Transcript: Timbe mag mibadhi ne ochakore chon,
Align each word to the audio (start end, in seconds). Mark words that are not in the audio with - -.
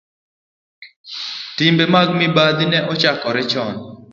Timbe 1.55 1.83
mag 1.93 2.07
mibadhi 2.19 2.65
ne 2.67 2.79
ochakore 2.91 3.43
chon, 3.51 3.73